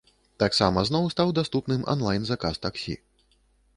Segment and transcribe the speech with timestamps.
[0.43, 2.95] Таксама зноў стаў даступным анлайн-заказ таксі.